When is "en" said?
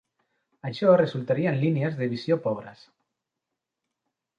1.57-1.61